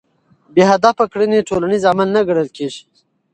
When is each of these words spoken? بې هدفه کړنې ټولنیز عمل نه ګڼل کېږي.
بې 0.53 0.63
هدفه 0.71 1.03
کړنې 1.11 1.39
ټولنیز 1.49 1.83
عمل 1.91 2.09
نه 2.15 2.21
ګڼل 2.27 2.49
کېږي. 2.57 2.83